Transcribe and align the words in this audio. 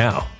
now. 0.00 0.39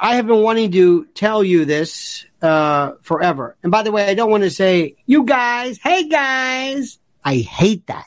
I 0.00 0.16
have 0.16 0.26
been 0.26 0.42
wanting 0.42 0.72
to 0.72 1.04
tell 1.14 1.42
you 1.42 1.64
this 1.64 2.24
uh, 2.42 2.92
forever. 3.02 3.56
And 3.62 3.72
by 3.72 3.82
the 3.82 3.92
way, 3.92 4.08
I 4.08 4.14
don't 4.14 4.30
want 4.30 4.44
to 4.44 4.50
say, 4.50 4.96
you 5.06 5.24
guys, 5.24 5.78
hey 5.82 6.08
guys. 6.08 6.98
I 7.24 7.36
hate 7.36 7.86
that. 7.88 8.06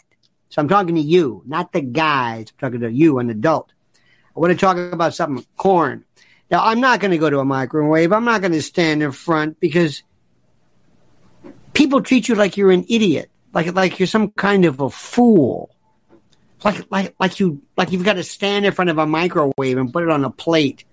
So 0.50 0.62
I'm 0.62 0.68
talking 0.68 0.96
to 0.96 1.02
you, 1.02 1.44
not 1.46 1.72
the 1.72 1.82
guys. 1.82 2.48
I'm 2.52 2.58
talking 2.58 2.82
to 2.82 2.92
you, 2.92 3.20
an 3.20 3.30
adult. 3.30 3.72
I 4.36 4.40
want 4.40 4.52
to 4.52 4.58
talk 4.58 4.78
about 4.78 5.14
something 5.14 5.46
corn. 5.58 6.06
Now, 6.50 6.66
I'm 6.66 6.82
not 6.82 7.00
going 7.00 7.12
to 7.12 7.18
go 7.18 7.30
to 7.30 7.40
a 7.40 7.46
microwave. 7.46 8.12
I'm 8.12 8.26
not 8.26 8.42
going 8.42 8.52
to 8.54 8.62
stand 8.62 9.02
in 9.02 9.12
front 9.12 9.60
because 9.60 10.04
people 11.74 12.02
treat 12.02 12.28
you 12.28 12.36
like 12.36 12.58
you're 12.58 12.72
an 12.72 12.86
idiot, 12.90 13.30
like 13.54 13.74
like 13.74 14.00
you're 14.00 14.08
some 14.08 14.32
kind 14.32 14.66
of 14.66 14.82
a 14.82 14.90
fool, 14.90 15.74
like 16.64 16.90
like 16.92 17.16
like 17.20 17.40
you 17.40 17.62
like 17.78 17.92
you've 17.92 18.04
got 18.04 18.14
to 18.14 18.24
stand 18.24 18.66
in 18.66 18.74
front 18.74 18.90
of 18.90 18.98
a 18.98 19.06
microwave 19.06 19.78
and 19.78 19.94
put 19.94 20.04
it 20.04 20.10
on 20.10 20.26
a 20.26 20.30
plate. 20.30 20.84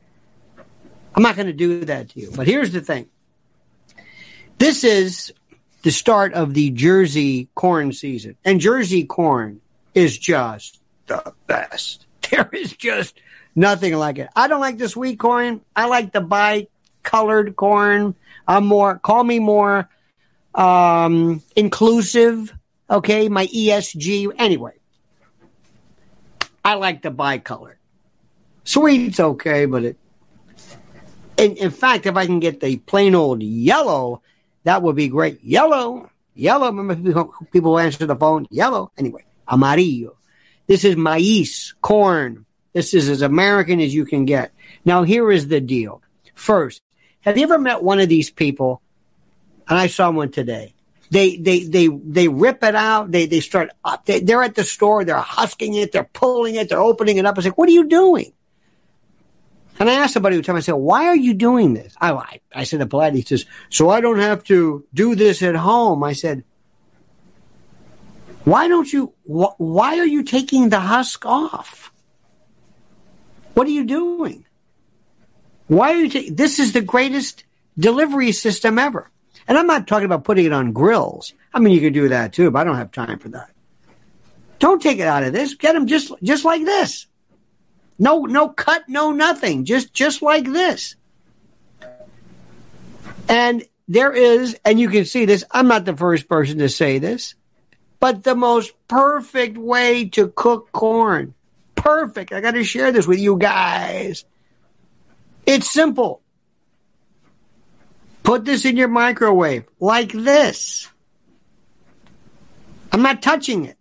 I'm 1.19 1.23
not 1.23 1.35
going 1.35 1.49
to 1.49 1.53
do 1.53 1.85
that 1.87 2.11
to 2.11 2.21
you. 2.21 2.31
But 2.33 2.47
here's 2.47 2.71
the 2.71 2.81
thing. 2.81 3.09
This 4.59 4.85
is 4.85 5.33
the 5.83 5.91
start 5.91 6.33
of 6.33 6.55
the 6.55 6.71
Jersey 6.71 7.49
corn 7.57 7.93
season. 7.93 8.37
And 8.45 8.61
Jersey 8.61 9.03
corn 9.03 9.61
is 9.97 10.17
just 10.17 10.81
the 11.09 11.35
best. 11.49 12.07
There 12.31 12.49
is 12.53 12.73
just 12.75 13.19
nothing 13.57 13.95
like 13.97 14.19
it. 14.19 14.29
I 14.37 14.47
don't 14.47 14.61
like 14.61 14.79
the 14.79 14.89
sweet 14.89 15.19
corn. 15.19 15.61
I 15.75 15.87
like 15.87 16.13
the 16.13 16.21
bi 16.21 16.69
colored 17.03 17.57
corn. 17.57 18.15
I'm 18.47 18.65
more, 18.65 19.01
call 19.01 19.25
me 19.25 19.41
more 19.41 19.89
um, 20.55 21.43
inclusive. 21.57 22.55
Okay. 22.89 23.29
My 23.29 23.49
ESG. 23.49 24.35
Anyway, 24.39 24.75
I 26.65 26.75
like 26.75 27.03
the 27.03 27.11
bicolor. 27.11 27.75
Sweet's 28.63 29.19
okay, 29.19 29.67
but 29.67 29.83
it. 29.83 29.97
In, 31.39 31.57
in 31.57 31.71
fact, 31.71 32.07
if 32.07 32.17
I 32.17 32.27
can 32.27 32.41
get 32.41 32.61
the 32.61 32.77
plain 32.79 33.15
old 33.15 33.43
yellow, 33.43 34.23
that 34.65 34.83
would 34.83 34.97
be 34.97 35.09
great. 35.09 35.43
Yellow, 35.43 36.11
yellow. 36.35 36.67
Remember 36.67 37.29
people, 37.53 37.79
answer 37.79 38.07
the 38.07 38.17
phone. 38.17 38.47
Yellow. 38.51 38.91
Anyway, 38.99 39.25
amarillo. 39.49 40.17
This 40.67 40.85
is 40.85 40.97
maize, 40.97 41.75
corn. 41.81 42.45
This 42.73 42.93
is 42.93 43.09
as 43.09 43.23
American 43.23 43.81
as 43.81 43.95
you 43.95 44.05
can 44.05 44.25
get. 44.25 44.53
Now, 44.85 45.05
here 45.05 45.31
is 45.31 45.49
the 45.49 45.61
deal. 45.61 46.03
First, 46.35 46.83
have 47.21 47.39
you 47.39 47.45
ever 47.45 47.59
met 47.59 47.83
one 47.83 48.01
of 48.01 48.09
these 48.09 48.31
people? 48.31 48.83
And 49.69 49.79
I 49.79 49.87
saw 49.87 50.11
one 50.11 50.31
today. 50.31 50.75
They 51.11 51.37
they 51.37 51.61
they 51.65 51.89
they 51.89 52.29
rip 52.29 52.63
it 52.63 52.75
out. 52.75 53.11
They 53.11 53.27
they 53.27 53.41
start. 53.41 53.71
They, 54.05 54.21
they're 54.21 54.43
at 54.43 54.55
the 54.55 54.65
store. 54.65 55.05
They're 55.05 55.17
husking 55.17 55.75
it. 55.75 55.93
They're 55.93 56.05
pulling 56.13 56.57
it. 56.57 56.69
They're 56.69 56.81
opening 56.81 57.17
it 57.17 57.25
up. 57.25 57.39
I 57.39 57.43
say, 57.43 57.51
"What 57.51 57.69
are 57.69 57.73
you 57.73 57.85
doing?" 57.85 58.33
And 59.79 59.89
I 59.89 59.95
asked 59.95 60.15
somebody 60.15 60.37
who 60.37 60.43
told 60.43 60.57
me, 60.57 60.59
I 60.59 60.63
said, 60.63 60.73
"Why 60.73 61.07
are 61.07 61.17
you 61.17 61.35
doing 61.35 61.75
this?" 61.75 61.95
I 62.01 62.13
I, 62.13 62.41
I 62.55 62.65
said 62.65 62.81
too 62.81 62.87
polite. 62.87 63.15
He 63.15 63.23
says, 63.23 63.47
"So 63.71 63.91
I 63.91 64.01
don't 64.01 64.19
have 64.19 64.43
to 64.45 64.85
do 64.93 65.15
this 65.15 65.43
at 65.43 65.55
home." 65.55 66.03
I 66.03 66.13
said, 66.15 66.45
"Why 68.45 68.69
don't 68.69 68.93
you? 68.93 69.13
Wh- 69.25 69.59
why 69.61 69.99
are 69.99 70.07
you 70.07 70.23
taking 70.25 70.69
the 70.69 70.81
husk 70.81 71.25
off? 71.25 71.93
What 73.55 73.67
are 73.67 73.71
you 73.71 73.85
doing?" 73.85 74.45
Why 75.69 75.93
are 75.93 75.97
you 75.97 76.09
taking 76.09 76.35
this 76.35 76.59
is 76.59 76.73
the 76.73 76.81
greatest 76.81 77.45
delivery 77.79 78.33
system 78.33 78.79
ever. 78.79 79.11
And 79.47 79.57
I'm 79.57 79.67
not 79.67 79.87
talking 79.87 80.05
about 80.05 80.25
putting 80.25 80.47
it 80.47 80.53
on 80.53 80.73
grills. 80.73 81.33
I 81.55 81.61
mean, 81.61 81.73
you 81.73 81.81
can 81.81 81.93
do 81.93 82.09
that 82.09 82.33
too, 82.33 82.51
but 82.51 82.61
I 82.61 82.65
don't 82.65 82.77
have 82.77 82.93
time 82.93 83.19
for 83.19 83.31
that. 83.31 83.51
Don't 84.59 84.83
take 84.83 84.99
it 84.99 85.07
out 85.07 85.23
of 85.23 85.33
this. 85.33 85.55
Get 85.55 85.73
them 85.73 85.87
just, 85.87 86.13
just 86.23 86.45
like 86.45 86.65
this. 86.65 87.07
No, 87.99 88.21
no 88.21 88.49
cut, 88.49 88.89
no 88.89 89.13
nothing. 89.13 89.65
Just, 89.65 89.93
just 89.93 90.23
like 90.23 90.45
this. 90.45 90.95
And 93.29 93.65
there 93.89 94.13
is, 94.13 94.57
and 94.65 94.79
you 94.79 94.89
can 94.89 95.05
see 95.05 95.25
this. 95.25 95.45
I'm 95.51 95.69
not 95.69 95.85
the 95.85 95.97
first 95.97 96.29
person 96.29 96.59
to 96.59 96.69
say 96.69 96.99
this, 96.99 97.35
but 98.01 98.23
the 98.23 98.35
most 98.35 98.73
perfect 98.87 99.59
way 99.59 100.09
to 100.11 100.29
cook 100.29 100.71
corn. 100.73 101.35
Perfect. 101.75 102.33
I 102.33 102.41
got 102.41 102.53
to 102.53 102.65
share 102.65 102.93
this 102.93 103.07
with 103.07 103.19
you 103.19 103.37
guys. 103.37 104.25
It's 105.47 105.71
simple. 105.71 106.23
Put 108.23 108.45
this 108.45 108.65
in 108.65 108.77
your 108.77 108.89
microwave 108.89 109.67
like 109.81 110.13
this. 110.13 110.89
I'm 112.93 113.03
not 113.03 113.23
touching 113.23 113.65
it. 113.65 113.79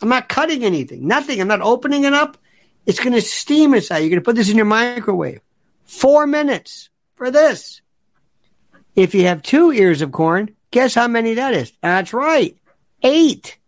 I'm 0.00 0.08
not 0.08 0.28
cutting 0.28 0.64
anything. 0.64 1.08
Nothing. 1.08 1.40
I'm 1.40 1.48
not 1.48 1.62
opening 1.62 2.04
it 2.04 2.12
up. 2.12 2.38
It's 2.88 3.00
going 3.00 3.12
to 3.12 3.20
steam 3.20 3.74
inside. 3.74 3.98
You're 3.98 4.08
going 4.08 4.20
to 4.20 4.24
put 4.24 4.34
this 4.34 4.48
in 4.48 4.56
your 4.56 4.64
microwave. 4.64 5.42
Four 5.84 6.26
minutes 6.26 6.88
for 7.16 7.30
this. 7.30 7.82
If 8.96 9.14
you 9.14 9.26
have 9.26 9.42
two 9.42 9.72
ears 9.72 10.00
of 10.00 10.10
corn, 10.10 10.54
guess 10.70 10.94
how 10.94 11.06
many 11.06 11.34
that 11.34 11.52
is? 11.52 11.70
That's 11.82 12.14
right. 12.14 12.56
Eight. 13.02 13.58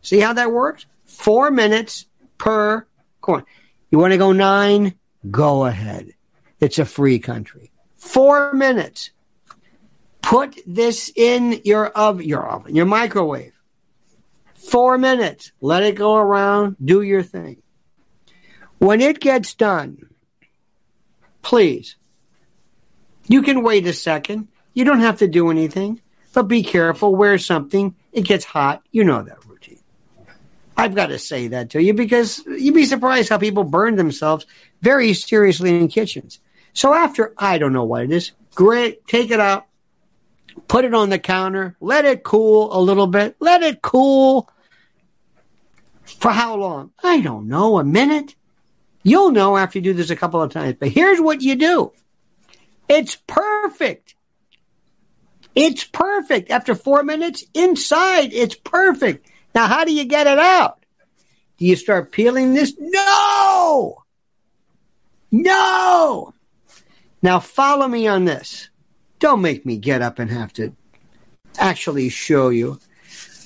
See 0.00 0.20
how 0.20 0.34
that 0.34 0.52
works? 0.52 0.86
Four 1.04 1.50
minutes 1.50 2.06
per 2.38 2.86
corn. 3.20 3.44
You 3.90 3.98
want 3.98 4.12
to 4.12 4.18
go 4.18 4.30
nine? 4.30 4.94
Go 5.28 5.64
ahead. 5.64 6.12
It's 6.60 6.78
a 6.78 6.84
free 6.84 7.18
country. 7.18 7.72
Four 7.96 8.52
minutes. 8.52 9.10
Put 10.22 10.56
this 10.68 11.10
in 11.16 11.60
your 11.64 11.88
oven, 11.88 12.28
your 12.28 12.48
oven, 12.48 12.76
your 12.76 12.86
microwave. 12.86 13.54
Four 14.54 14.98
minutes. 14.98 15.50
Let 15.60 15.82
it 15.82 15.96
go 15.96 16.14
around. 16.14 16.76
Do 16.82 17.02
your 17.02 17.24
thing. 17.24 17.61
When 18.82 19.00
it 19.00 19.20
gets 19.20 19.54
done, 19.54 20.08
please, 21.40 21.94
you 23.28 23.42
can 23.42 23.62
wait 23.62 23.86
a 23.86 23.92
second. 23.92 24.48
You 24.74 24.84
don't 24.84 24.98
have 24.98 25.18
to 25.18 25.28
do 25.28 25.52
anything, 25.52 26.00
but 26.32 26.48
be 26.48 26.64
careful. 26.64 27.14
Wear 27.14 27.38
something. 27.38 27.94
It 28.12 28.22
gets 28.22 28.44
hot. 28.44 28.82
You 28.90 29.04
know 29.04 29.22
that 29.22 29.46
routine. 29.46 29.78
I've 30.76 30.96
got 30.96 31.10
to 31.10 31.20
say 31.20 31.46
that 31.46 31.70
to 31.70 31.80
you 31.80 31.94
because 31.94 32.44
you'd 32.44 32.74
be 32.74 32.84
surprised 32.84 33.28
how 33.28 33.38
people 33.38 33.62
burn 33.62 33.94
themselves 33.94 34.46
very 34.80 35.14
seriously 35.14 35.76
in 35.78 35.86
kitchens. 35.86 36.40
So 36.72 36.92
after, 36.92 37.34
I 37.38 37.58
don't 37.58 37.72
know 37.72 37.84
what 37.84 38.02
it 38.02 38.10
is, 38.10 38.32
great, 38.56 39.06
take 39.06 39.30
it 39.30 39.38
out, 39.38 39.68
put 40.66 40.84
it 40.84 40.92
on 40.92 41.08
the 41.08 41.20
counter, 41.20 41.76
let 41.80 42.04
it 42.04 42.24
cool 42.24 42.76
a 42.76 42.82
little 42.82 43.06
bit, 43.06 43.36
let 43.38 43.62
it 43.62 43.80
cool. 43.80 44.50
For 46.02 46.32
how 46.32 46.56
long? 46.56 46.90
I 47.00 47.20
don't 47.20 47.46
know, 47.46 47.78
a 47.78 47.84
minute? 47.84 48.34
You'll 49.02 49.32
know 49.32 49.56
after 49.56 49.78
you 49.78 49.82
do 49.82 49.92
this 49.92 50.10
a 50.10 50.16
couple 50.16 50.40
of 50.40 50.52
times. 50.52 50.76
But 50.78 50.88
here's 50.88 51.20
what 51.20 51.42
you 51.42 51.56
do. 51.56 51.92
It's 52.88 53.16
perfect. 53.26 54.14
It's 55.54 55.84
perfect. 55.84 56.50
After 56.50 56.74
four 56.74 57.02
minutes 57.02 57.44
inside, 57.54 58.32
it's 58.32 58.54
perfect. 58.54 59.28
Now, 59.54 59.66
how 59.66 59.84
do 59.84 59.92
you 59.92 60.04
get 60.04 60.26
it 60.26 60.38
out? 60.38 60.84
Do 61.58 61.66
you 61.66 61.76
start 61.76 62.12
peeling 62.12 62.54
this? 62.54 62.74
No! 62.78 64.02
No! 65.30 66.34
Now, 67.22 67.38
follow 67.38 67.86
me 67.88 68.06
on 68.06 68.24
this. 68.24 68.68
Don't 69.18 69.42
make 69.42 69.64
me 69.64 69.76
get 69.76 70.02
up 70.02 70.18
and 70.18 70.30
have 70.30 70.52
to 70.54 70.74
actually 71.58 72.08
show 72.08 72.48
you. 72.48 72.78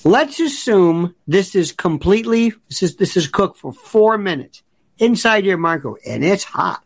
Let's 0.05 0.39
assume 0.39 1.15
this 1.27 1.55
is 1.55 1.73
completely, 1.73 2.53
this 2.69 2.83
is, 2.83 2.97
this 2.97 3.17
is 3.17 3.27
cooked 3.27 3.59
for 3.59 3.73
four 3.73 4.17
minutes 4.17 4.63
inside 4.99 5.45
your 5.45 5.59
microwave 5.59 6.03
and 6.07 6.25
it's 6.25 6.45
hot. 6.45 6.83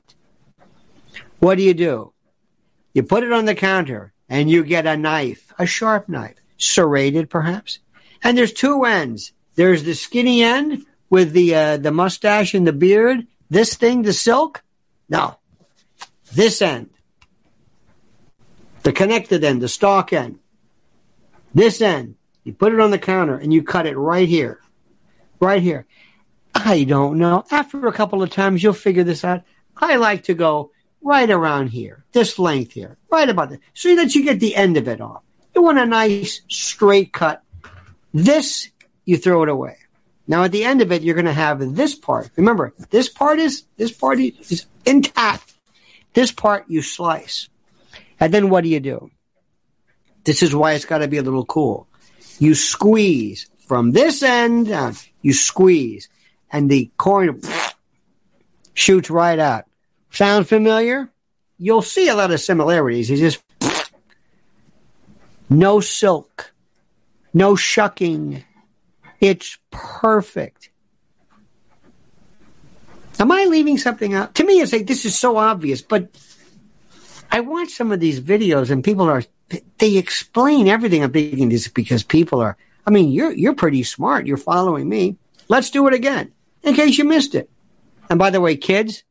What 1.38 1.56
do 1.56 1.62
you 1.62 1.74
do? 1.74 2.12
You 2.92 3.02
put 3.02 3.24
it 3.24 3.32
on 3.32 3.44
the 3.44 3.54
counter 3.54 4.12
and 4.28 4.50
you 4.50 4.64
get 4.64 4.86
a 4.86 4.96
knife, 4.96 5.52
a 5.58 5.66
sharp 5.66 6.08
knife, 6.08 6.36
serrated 6.58 7.30
perhaps. 7.30 7.78
And 8.22 8.36
there's 8.36 8.52
two 8.52 8.84
ends. 8.84 9.32
There's 9.54 9.84
the 9.84 9.94
skinny 9.94 10.42
end 10.42 10.84
with 11.08 11.32
the 11.32 11.54
uh, 11.54 11.76
the 11.78 11.90
mustache 11.90 12.54
and 12.54 12.66
the 12.66 12.72
beard. 12.72 13.26
This 13.48 13.74
thing, 13.74 14.02
the 14.02 14.12
silk. 14.12 14.62
No, 15.08 15.36
this 16.32 16.62
end, 16.62 16.90
the 18.82 18.92
connected 18.92 19.42
end, 19.42 19.60
the 19.60 19.68
stalk 19.68 20.12
end. 20.12 20.38
This 21.52 21.80
end, 21.80 22.14
you 22.44 22.52
put 22.52 22.72
it 22.72 22.80
on 22.80 22.92
the 22.92 22.98
counter 22.98 23.36
and 23.36 23.52
you 23.52 23.62
cut 23.62 23.86
it 23.86 23.96
right 23.96 24.28
here, 24.28 24.60
right 25.40 25.62
here. 25.62 25.86
I 26.54 26.84
don't 26.84 27.18
know. 27.18 27.44
After 27.50 27.86
a 27.86 27.92
couple 27.92 28.22
of 28.22 28.30
times, 28.30 28.62
you'll 28.62 28.72
figure 28.72 29.04
this 29.04 29.24
out. 29.24 29.42
I 29.76 29.96
like 29.96 30.24
to 30.24 30.34
go 30.34 30.72
right 31.02 31.30
around 31.30 31.68
here, 31.68 32.04
this 32.12 32.38
length 32.38 32.72
here, 32.72 32.98
right 33.10 33.28
about 33.28 33.50
this, 33.50 33.60
so 33.74 33.96
that 33.96 34.14
you 34.14 34.24
get 34.24 34.40
the 34.40 34.54
end 34.54 34.76
of 34.76 34.88
it 34.88 35.00
off. 35.00 35.22
You 35.54 35.62
want 35.62 35.78
a 35.78 35.86
nice 35.86 36.42
straight 36.48 37.12
cut. 37.12 37.42
This, 38.12 38.68
you 39.04 39.16
throw 39.16 39.42
it 39.42 39.48
away. 39.48 39.76
Now 40.26 40.44
at 40.44 40.52
the 40.52 40.64
end 40.64 40.82
of 40.82 40.92
it, 40.92 41.02
you're 41.02 41.14
going 41.14 41.24
to 41.24 41.32
have 41.32 41.74
this 41.74 41.94
part. 41.94 42.30
Remember, 42.36 42.72
this 42.90 43.08
part 43.08 43.38
is, 43.38 43.64
this 43.76 43.92
part 43.92 44.20
is 44.20 44.66
intact. 44.84 45.52
This 46.14 46.30
part 46.30 46.66
you 46.68 46.82
slice. 46.82 47.48
And 48.18 48.32
then 48.34 48.50
what 48.50 48.64
do 48.64 48.70
you 48.70 48.80
do? 48.80 49.10
This 50.24 50.42
is 50.42 50.54
why 50.54 50.72
it's 50.74 50.84
got 50.84 50.98
to 50.98 51.08
be 51.08 51.16
a 51.16 51.22
little 51.22 51.46
cool. 51.46 51.88
You 52.38 52.54
squeeze 52.54 53.48
from 53.66 53.92
this 53.92 54.22
end 54.22 54.68
down. 54.68 54.94
You 55.22 55.32
squeeze 55.32 56.08
and 56.52 56.70
the 56.70 56.90
corn 56.96 57.40
shoots 58.74 59.10
right 59.10 59.38
out. 59.38 59.64
Sound 60.10 60.48
familiar? 60.48 61.10
You'll 61.58 61.82
see 61.82 62.08
a 62.08 62.14
lot 62.14 62.30
of 62.30 62.40
similarities. 62.40 63.10
It's 63.10 63.20
just 63.20 63.42
no 65.48 65.80
silk, 65.80 66.52
no 67.32 67.54
shucking. 67.54 68.44
It's 69.20 69.58
perfect. 69.70 70.70
Am 73.18 73.30
I 73.30 73.44
leaving 73.44 73.76
something 73.76 74.14
out? 74.14 74.34
To 74.36 74.44
me, 74.44 74.60
it's 74.60 74.72
like 74.72 74.86
this 74.86 75.04
is 75.04 75.18
so 75.18 75.36
obvious, 75.36 75.82
but 75.82 76.08
I 77.30 77.40
watch 77.40 77.68
some 77.70 77.92
of 77.92 78.00
these 78.00 78.20
videos 78.20 78.70
and 78.70 78.82
people 78.82 79.08
are 79.10 79.22
they 79.78 79.96
explain 79.96 80.68
everything. 80.68 81.02
I'm 81.02 81.12
thinking 81.12 81.48
this 81.50 81.68
because 81.68 82.02
people 82.02 82.40
are. 82.40 82.56
I 82.86 82.90
mean, 82.90 83.10
you're 83.10 83.32
you're 83.32 83.54
pretty 83.54 83.82
smart. 83.82 84.26
You're 84.26 84.38
following 84.38 84.88
me. 84.88 85.16
Let's 85.48 85.70
do 85.70 85.86
it 85.86 85.92
again 85.92 86.32
in 86.62 86.74
case 86.74 86.98
you 86.98 87.04
missed 87.04 87.34
it. 87.34 87.50
And 88.08 88.18
by 88.18 88.30
the 88.30 88.40
way, 88.40 88.56
kids, 88.56 89.04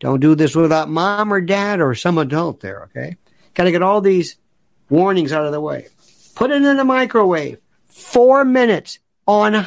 don't 0.00 0.20
do 0.20 0.34
this 0.34 0.54
without 0.54 0.90
mom 0.90 1.32
or 1.32 1.40
dad 1.40 1.80
or 1.80 1.94
some 1.94 2.18
adult 2.18 2.60
there, 2.60 2.84
okay? 2.84 3.16
Got 3.54 3.64
to 3.64 3.70
get 3.70 3.82
all 3.82 4.00
these 4.00 4.36
warnings 4.88 5.32
out 5.32 5.46
of 5.46 5.52
the 5.52 5.60
way. 5.60 5.86
Put 6.34 6.50
it 6.50 6.62
in 6.62 6.76
the 6.76 6.84
microwave. 6.84 7.58
Four 7.86 8.44
minutes 8.44 8.98
on 9.26 9.66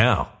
now. 0.01 0.40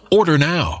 Order 0.13 0.37
now. 0.37 0.80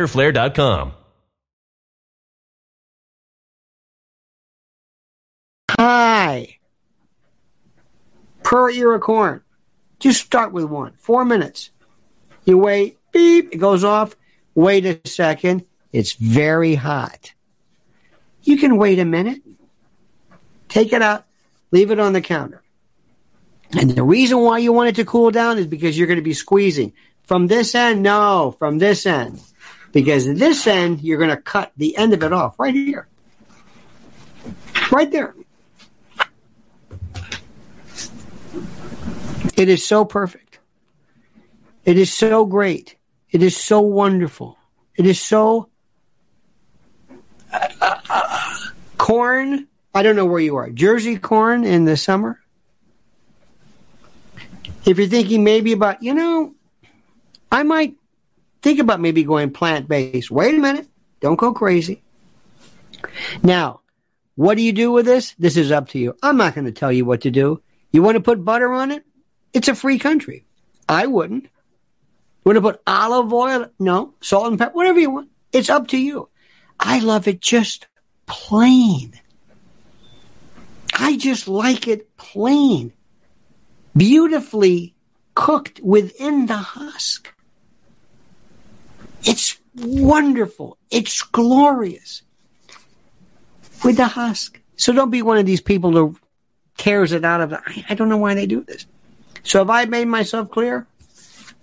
Hi. 5.79 6.57
Per 8.43 8.69
ear 8.71 8.93
of 8.93 9.01
corn. 9.01 9.41
Just 9.99 10.25
start 10.25 10.51
with 10.51 10.65
one. 10.65 10.93
Four 10.97 11.25
minutes. 11.25 11.69
You 12.45 12.57
wait, 12.57 12.97
beep, 13.11 13.53
it 13.53 13.57
goes 13.57 13.83
off. 13.83 14.15
Wait 14.55 14.85
a 14.85 14.99
second. 15.07 15.65
It's 15.91 16.13
very 16.13 16.75
hot. 16.75 17.33
You 18.43 18.57
can 18.57 18.77
wait 18.77 18.99
a 18.99 19.05
minute. 19.05 19.41
Take 20.67 20.93
it 20.93 21.01
out, 21.01 21.25
leave 21.71 21.91
it 21.91 21.99
on 21.99 22.13
the 22.13 22.21
counter. 22.21 22.61
And 23.77 23.91
the 23.91 24.03
reason 24.03 24.39
why 24.39 24.57
you 24.57 24.73
want 24.73 24.89
it 24.89 24.95
to 24.95 25.05
cool 25.05 25.31
down 25.31 25.57
is 25.57 25.67
because 25.67 25.97
you're 25.97 26.07
going 26.07 26.19
to 26.19 26.23
be 26.23 26.33
squeezing. 26.33 26.93
From 27.23 27.47
this 27.47 27.75
end, 27.75 28.03
no, 28.03 28.55
from 28.57 28.79
this 28.79 29.05
end. 29.05 29.41
Because 29.91 30.25
this 30.25 30.67
end, 30.67 31.01
you're 31.01 31.17
going 31.17 31.29
to 31.29 31.37
cut 31.37 31.71
the 31.77 31.97
end 31.97 32.13
of 32.13 32.23
it 32.23 32.31
off 32.31 32.59
right 32.59 32.73
here. 32.73 33.07
Right 34.91 35.11
there. 35.11 35.35
It 39.55 39.69
is 39.69 39.85
so 39.85 40.05
perfect. 40.05 40.59
It 41.85 41.97
is 41.97 42.13
so 42.13 42.45
great. 42.45 42.95
It 43.31 43.43
is 43.43 43.57
so 43.57 43.81
wonderful. 43.81 44.57
It 44.95 45.05
is 45.05 45.19
so 45.19 45.69
uh, 47.51 47.67
uh, 48.09 48.55
corn. 48.97 49.67
I 49.93 50.03
don't 50.03 50.15
know 50.15 50.25
where 50.25 50.39
you 50.39 50.55
are. 50.55 50.69
Jersey 50.69 51.17
corn 51.17 51.63
in 51.63 51.85
the 51.85 51.97
summer. 51.97 52.39
If 54.85 54.97
you're 54.97 55.07
thinking 55.07 55.43
maybe 55.43 55.73
about, 55.73 56.01
you 56.01 56.13
know, 56.13 56.55
I 57.51 57.63
might 57.63 57.95
think 58.61 58.79
about 58.79 58.99
maybe 58.99 59.23
going 59.23 59.51
plant 59.51 59.87
based. 59.87 60.31
Wait 60.31 60.55
a 60.55 60.59
minute. 60.59 60.87
Don't 61.19 61.35
go 61.35 61.53
crazy. 61.53 62.01
Now, 63.43 63.81
what 64.35 64.55
do 64.55 64.63
you 64.63 64.71
do 64.71 64.91
with 64.91 65.05
this? 65.05 65.33
This 65.37 65.57
is 65.57 65.71
up 65.71 65.89
to 65.89 65.99
you. 65.99 66.15
I'm 66.23 66.37
not 66.37 66.55
going 66.55 66.65
to 66.65 66.71
tell 66.71 66.91
you 66.91 67.05
what 67.05 67.21
to 67.21 67.31
do. 67.31 67.61
You 67.91 68.01
want 68.01 68.15
to 68.15 68.21
put 68.21 68.45
butter 68.45 68.71
on 68.71 68.91
it? 68.91 69.03
It's 69.53 69.67
a 69.67 69.75
free 69.75 69.99
country. 69.99 70.45
I 70.87 71.07
wouldn't. 71.07 71.47
Want 72.43 72.55
to 72.55 72.61
put 72.61 72.81
olive 72.87 73.31
oil? 73.33 73.67
No. 73.77 74.13
Salt 74.21 74.47
and 74.47 74.57
pepper? 74.57 74.73
Whatever 74.73 74.99
you 74.99 75.11
want. 75.11 75.29
It's 75.51 75.69
up 75.69 75.87
to 75.89 75.97
you. 75.97 76.29
I 76.79 76.99
love 76.99 77.27
it 77.27 77.41
just 77.41 77.87
plain. 78.25 79.13
I 80.93 81.17
just 81.17 81.47
like 81.47 81.87
it 81.87 82.15
plain. 82.17 82.93
Beautifully 83.95 84.95
cooked 85.35 85.79
within 85.81 86.45
the 86.47 86.57
husk. 86.57 87.33
It's 89.23 89.59
wonderful. 89.75 90.77
It's 90.89 91.21
glorious 91.21 92.23
with 93.83 93.97
the 93.97 94.07
husk. 94.07 94.59
So 94.75 94.93
don't 94.93 95.11
be 95.11 95.21
one 95.21 95.37
of 95.37 95.45
these 95.45 95.61
people 95.61 95.91
who 95.91 96.17
tears 96.77 97.11
it 97.11 97.23
out 97.23 97.41
of 97.41 97.53
it. 97.53 97.59
I, 97.65 97.85
I 97.89 97.95
don't 97.95 98.09
know 98.09 98.17
why 98.17 98.33
they 98.33 98.47
do 98.47 98.63
this. 98.63 98.85
So 99.43 99.59
have 99.59 99.69
I 99.69 99.85
made 99.85 100.07
myself 100.07 100.49
clear? 100.49 100.87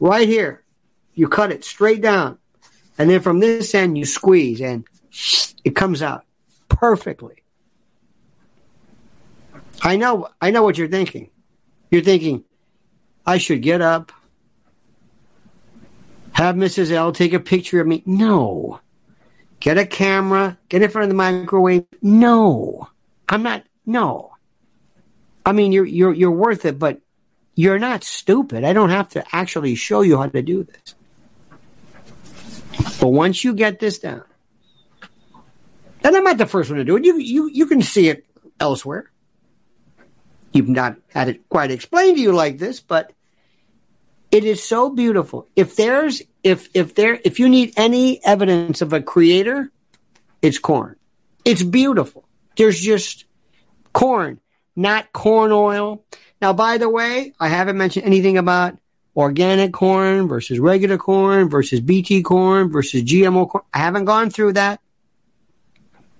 Right 0.01 0.29
here, 0.29 0.63
you 1.15 1.29
cut 1.29 1.51
it 1.51 1.65
straight 1.65 2.01
down. 2.01 2.39
And 2.99 3.11
then 3.11 3.21
from 3.21 3.41
this 3.41 3.75
end, 3.75 3.99
you 3.99 4.05
squeeze 4.05 4.61
and 4.61 4.85
it 5.65 5.75
comes 5.75 6.03
out 6.03 6.25
perfectly. 6.69 7.43
I 9.83 9.97
know, 9.97 10.29
I 10.41 10.51
know 10.51 10.63
what 10.63 10.79
you're 10.79 10.89
thinking. 10.89 11.31
You're 11.91 12.03
thinking, 12.03 12.45
I 13.27 13.39
should 13.39 13.63
get 13.63 13.81
up, 13.81 14.13
have 16.39 16.55
Mrs. 16.55 16.93
L 16.93 17.11
take 17.11 17.33
a 17.33 17.41
picture 17.41 17.81
of 17.81 17.87
me. 17.87 18.03
No. 18.07 18.81
Get 19.59 19.77
a 19.77 19.85
camera, 19.85 20.57
get 20.69 20.83
in 20.83 20.89
front 20.89 21.05
of 21.05 21.09
the 21.09 21.17
microwave. 21.17 21.85
No. 22.01 22.89
I'm 23.29 23.43
not, 23.43 23.65
no. 23.85 24.37
I 25.45 25.51
mean, 25.51 25.73
you're, 25.73 25.85
you're, 25.85 26.15
you're 26.15 26.31
worth 26.31 26.65
it, 26.65 26.79
but 26.79 27.01
you're 27.57 27.81
not 27.81 28.05
stupid. 28.05 28.63
I 28.63 28.73
don't 28.73 28.91
have 28.91 29.09
to 29.11 29.25
actually 29.35 29.75
show 29.75 30.03
you 30.03 30.17
how 30.17 30.29
to 30.29 30.43
do 30.43 30.63
this. 30.63 30.95
But 33.01 33.09
once 33.09 33.43
you 33.43 33.53
get 33.53 33.81
this 33.81 33.99
down, 33.99 34.23
and 36.05 36.17
I'm 36.17 36.23
not 36.23 36.39
the 36.39 36.47
first 36.47 36.71
one 36.71 36.79
to 36.79 36.85
do 36.85 36.97
it. 36.97 37.05
You, 37.05 37.19
you, 37.19 37.51
you 37.51 37.67
can 37.67 37.83
see 37.83 38.09
it 38.09 38.25
elsewhere. 38.61 39.11
You've 40.53 40.69
not 40.69 40.99
had 41.09 41.29
it 41.29 41.49
quite 41.49 41.73
explained 41.73 42.17
to 42.17 42.23
you 42.23 42.33
like 42.33 42.59
this, 42.59 42.79
but 42.79 43.13
it 44.31 44.45
is 44.45 44.63
so 44.63 44.91
beautiful. 44.91 45.49
If 45.57 45.77
there's 45.77 46.23
if 46.43 46.69
if 46.75 46.95
there 46.95 47.19
if 47.25 47.39
you 47.39 47.49
need 47.49 47.75
any 47.77 48.25
evidence 48.25 48.83
of 48.83 48.93
a 48.93 49.01
creator, 49.01 49.71
it's 50.43 50.59
corn. 50.59 50.97
It's 51.45 51.63
beautiful. 51.63 52.29
There's 52.57 52.81
just 52.81 53.25
corn, 53.93 54.41
not 54.77 55.13
corn 55.13 55.53
oil. 55.53 56.05
Now, 56.41 56.53
by 56.53 56.79
the 56.79 56.89
way, 56.89 57.33
I 57.41 57.49
haven't 57.49 57.79
mentioned 57.79 58.07
anything 58.07 58.37
about 58.37 58.79
organic 59.17 59.73
corn 59.73 60.29
versus 60.29 60.59
regular 60.59 60.99
corn 60.99 61.49
versus 61.49 61.81
BT 61.81 62.23
corn 62.23 62.71
versus 62.71 63.03
GMO 63.03 63.49
corn. 63.49 63.65
I 63.73 63.79
haven't 63.79 64.05
gone 64.05 64.31
through 64.31 64.53
that. 64.55 64.81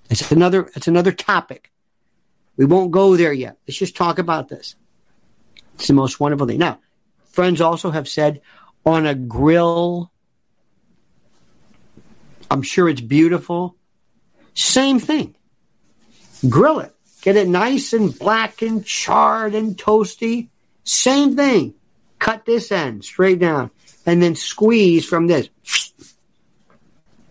It's 0.09 0.31
another 0.31 0.69
it's 0.75 0.87
another 0.87 1.11
topic. 1.11 1.71
We 2.57 2.65
won't 2.65 2.91
go 2.91 3.15
there 3.15 3.31
yet. 3.31 3.57
Let's 3.67 3.77
just 3.77 3.95
talk 3.95 4.19
about 4.19 4.49
this. 4.49 4.75
It's 5.75 5.87
the 5.87 5.93
most 5.93 6.19
wonderful 6.19 6.45
thing. 6.47 6.59
Now, 6.59 6.79
friends 7.39 7.61
also 7.61 7.89
have 7.89 8.09
said 8.09 8.41
on 8.85 9.05
a 9.05 9.15
grill, 9.15 10.11
I'm 12.51 12.61
sure 12.61 12.89
it's 12.89 12.99
beautiful. 12.99 13.77
Same 14.53 14.99
thing. 14.99 15.37
Grill 16.49 16.81
it. 16.81 16.93
Get 17.21 17.37
it 17.37 17.47
nice 17.47 17.93
and 17.93 18.19
black 18.19 18.61
and 18.61 18.85
charred 18.85 19.55
and 19.55 19.77
toasty. 19.77 20.49
Same 20.83 21.37
thing. 21.37 21.75
Cut 22.19 22.43
this 22.45 22.73
end 22.73 23.05
straight 23.05 23.39
down 23.39 23.71
and 24.05 24.21
then 24.21 24.35
squeeze 24.35 25.05
from 25.05 25.27
this. 25.27 25.47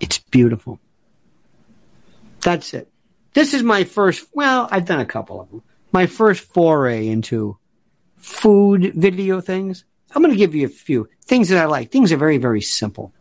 It's 0.01 0.21
beautiful. 0.31 0.81
That's 2.41 2.73
it. 2.73 2.91
This 3.35 3.53
is 3.53 3.63
my 3.63 3.85
first, 3.85 4.27
well, 4.33 4.69
I've 4.71 4.87
done 4.87 5.01
a 5.01 5.05
couple 5.05 5.39
of 5.39 5.51
them. 5.51 5.63
My 5.93 6.07
first 6.07 6.45
foray 6.55 7.09
into 7.09 7.59
food 8.17 8.95
video 8.95 9.43
things. 9.43 9.85
I'm 10.15 10.23
going 10.23 10.33
to 10.33 10.39
give 10.39 10.55
you 10.55 10.67
a 10.67 10.71
few 10.71 11.09
things 11.25 11.49
that 11.49 11.59
I 11.59 11.67
like. 11.67 11.91
Things 11.91 12.13
are 12.13 12.17
very, 12.17 12.39
very 12.39 12.61
simple. 12.61 13.13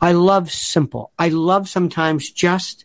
I 0.00 0.12
love 0.12 0.50
simple. 0.50 1.12
I 1.18 1.28
love 1.28 1.68
sometimes 1.68 2.30
just 2.30 2.84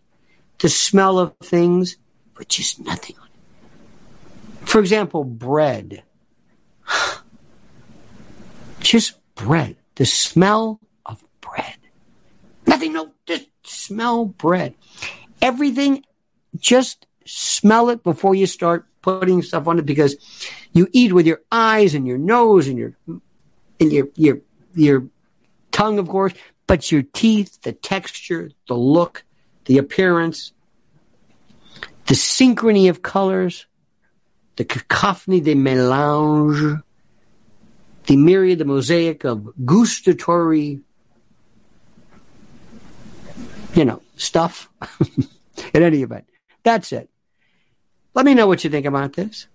the 0.60 0.70
smell 0.70 1.20
of 1.20 1.36
things 1.38 1.98
with 2.38 2.48
just 2.48 2.80
nothing 2.80 3.16
on 3.20 3.28
it. 3.28 4.68
For 4.68 4.80
example, 4.80 5.24
bread. 5.24 6.04
just 8.80 9.14
bread. 9.36 9.78
The 9.96 10.06
smell 10.06 10.80
of 11.06 11.24
bread. 11.42 11.78
Nothing, 12.66 12.94
no, 12.94 13.12
just 13.26 13.48
smell 13.64 14.26
bread 14.26 14.76
everything, 15.42 16.04
just 16.58 17.08
smell 17.26 17.90
it 17.90 18.04
before 18.04 18.36
you 18.36 18.46
start 18.46 18.86
putting 19.02 19.42
stuff 19.42 19.68
on 19.68 19.80
it 19.80 19.86
because 19.86 20.16
you 20.74 20.88
eat 20.92 21.14
with 21.14 21.26
your 21.26 21.42
eyes 21.52 21.94
and 21.96 22.08
your 22.08 22.18
nose 22.18 22.68
and 22.68 22.78
your 22.78 22.94
and 23.80 23.92
your 23.92 24.08
your 24.16 24.40
your 24.74 25.08
tongue, 25.72 26.00
of 26.00 26.08
course, 26.08 26.34
but 26.66 26.92
your 26.92 27.04
teeth, 27.04 27.62
the 27.62 27.72
texture, 27.72 28.52
the 28.68 28.76
look, 28.76 29.24
the 29.66 29.78
appearance, 29.78 30.52
the 32.08 32.14
synchrony 32.14 32.90
of 32.90 33.02
colors, 33.02 33.66
the 34.56 34.66
cacophony, 34.66 35.40
the 35.40 35.56
melange, 35.56 36.82
the 38.06 38.18
myriad, 38.18 38.60
the 38.60 38.66
mosaic 38.66 39.24
of 39.24 39.54
gustatory, 39.66 40.82
you 43.74 43.86
know, 43.86 44.02
stuff. 44.16 44.70
In 45.74 45.84
any 45.84 46.04
event, 46.04 46.26
that's 46.64 46.92
it. 46.92 47.10
Let 48.14 48.26
me 48.26 48.34
know 48.34 48.48
what 48.48 48.64
you 48.64 48.70
think 48.70 48.86
about 48.86 49.14
this. 49.14 49.48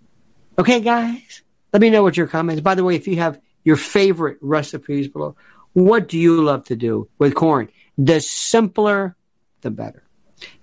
Okay, 0.58 0.80
guys? 0.80 1.42
Let 1.72 1.80
me 1.80 1.90
know 1.90 2.02
what 2.02 2.16
your 2.16 2.26
comments. 2.26 2.60
By 2.60 2.74
the 2.74 2.84
way, 2.84 2.96
if 2.96 3.06
you 3.06 3.16
have 3.16 3.40
your 3.64 3.76
favorite 3.76 4.38
recipes 4.40 5.08
below, 5.08 5.36
what 5.72 6.08
do 6.08 6.18
you 6.18 6.42
love 6.42 6.64
to 6.64 6.76
do 6.76 7.08
with 7.18 7.34
corn? 7.34 7.68
The 7.96 8.20
simpler, 8.20 9.16
the 9.60 9.70
better. 9.70 10.02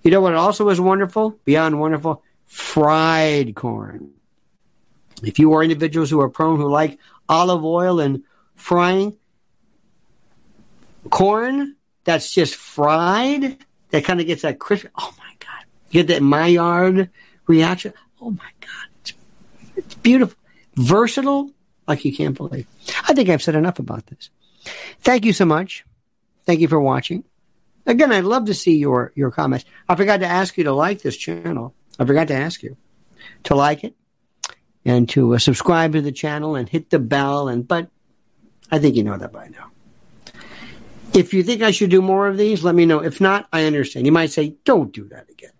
You 0.02 0.10
know 0.10 0.20
what 0.20 0.34
also 0.34 0.68
is 0.68 0.80
wonderful? 0.80 1.38
Beyond 1.44 1.80
wonderful? 1.80 2.22
Fried 2.46 3.54
corn. 3.54 4.12
If 5.22 5.38
you 5.38 5.52
are 5.54 5.62
individuals 5.62 6.10
who 6.10 6.20
are 6.20 6.28
prone 6.28 6.58
who 6.58 6.68
like 6.68 6.98
olive 7.28 7.64
oil 7.64 8.00
and 8.00 8.24
frying 8.54 9.16
corn 11.10 11.76
that's 12.04 12.32
just 12.32 12.54
fried, 12.54 13.58
that 13.90 14.04
kind 14.04 14.20
of 14.20 14.26
gets 14.26 14.42
that 14.42 14.58
crisp. 14.58 14.86
Oh 14.98 15.14
my 15.18 15.32
God. 15.38 15.64
You 15.90 16.02
get 16.02 16.14
that 16.14 16.22
Maillard 16.22 17.10
reaction. 17.46 17.92
Oh 18.20 18.30
my 18.30 18.50
God. 18.60 18.88
It's, 19.00 19.12
it's 19.76 19.94
beautiful. 19.96 20.38
Versatile 20.76 21.50
like 21.86 22.04
you 22.04 22.14
can't 22.14 22.36
believe. 22.36 22.66
I 23.08 23.14
think 23.14 23.28
I've 23.28 23.42
said 23.42 23.54
enough 23.54 23.78
about 23.78 24.06
this. 24.06 24.30
Thank 25.00 25.24
you 25.24 25.32
so 25.32 25.44
much. 25.44 25.84
Thank 26.46 26.60
you 26.60 26.68
for 26.68 26.80
watching. 26.80 27.24
Again, 27.86 28.12
I'd 28.12 28.24
love 28.24 28.46
to 28.46 28.54
see 28.54 28.76
your, 28.76 29.12
your 29.14 29.30
comments. 29.30 29.64
I 29.88 29.94
forgot 29.94 30.20
to 30.20 30.26
ask 30.26 30.56
you 30.56 30.64
to 30.64 30.72
like 30.72 31.02
this 31.02 31.16
channel. 31.16 31.74
I 31.98 32.04
forgot 32.04 32.28
to 32.28 32.34
ask 32.34 32.62
you 32.62 32.76
to 33.44 33.54
like 33.54 33.84
it 33.84 33.94
and 34.84 35.08
to 35.10 35.34
uh, 35.34 35.38
subscribe 35.38 35.92
to 35.92 36.02
the 36.02 36.12
channel 36.12 36.54
and 36.54 36.68
hit 36.68 36.90
the 36.90 36.98
bell. 36.98 37.48
And 37.48 37.66
but 37.66 37.88
I 38.70 38.78
think 38.78 38.96
you 38.96 39.02
know 39.02 39.16
that 39.16 39.32
by 39.32 39.48
now. 39.48 39.70
If 41.12 41.34
you 41.34 41.42
think 41.42 41.62
I 41.62 41.72
should 41.72 41.90
do 41.90 42.02
more 42.02 42.28
of 42.28 42.36
these, 42.36 42.62
let 42.62 42.74
me 42.74 42.86
know. 42.86 43.02
If 43.02 43.20
not, 43.20 43.48
I 43.52 43.64
understand. 43.64 44.06
You 44.06 44.12
might 44.12 44.30
say, 44.30 44.54
don't 44.64 44.92
do 44.92 45.08
that 45.08 45.28
again. 45.28 45.50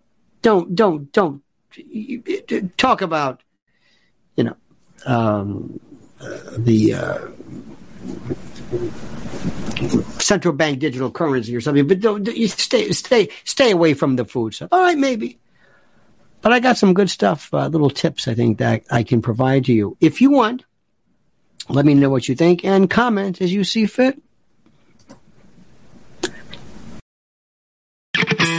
Don't, 0.41 0.73
don't, 0.75 1.11
don't 1.11 1.43
talk 2.77 3.01
about, 3.01 3.43
you 4.35 4.45
know, 4.45 4.55
um, 5.05 5.79
the 6.57 6.93
uh, 6.93 7.27
central 10.19 10.53
bank 10.53 10.79
digital 10.79 11.11
currency 11.11 11.55
or 11.55 11.61
something. 11.61 11.87
But 11.87 11.99
don't 11.99 12.25
you 12.35 12.47
stay, 12.47 12.91
stay, 12.91 13.29
stay 13.43 13.71
away 13.71 13.93
from 13.93 14.15
the 14.15 14.25
food 14.25 14.53
stuff. 14.53 14.69
All 14.71 14.81
right, 14.81 14.97
maybe. 14.97 15.39
But 16.41 16.53
I 16.53 16.59
got 16.59 16.77
some 16.77 16.93
good 16.93 17.09
stuff, 17.09 17.53
uh, 17.53 17.67
little 17.67 17.89
tips 17.89 18.27
I 18.27 18.33
think 18.33 18.57
that 18.57 18.83
I 18.89 19.03
can 19.03 19.21
provide 19.21 19.65
to 19.65 19.73
you. 19.73 19.95
If 19.99 20.21
you 20.21 20.31
want, 20.31 20.65
let 21.69 21.85
me 21.85 21.93
know 21.93 22.09
what 22.09 22.27
you 22.27 22.35
think 22.35 22.65
and 22.65 22.89
comment 22.89 23.41
as 23.41 23.53
you 23.53 23.63
see 23.63 23.85
fit. 23.85 24.19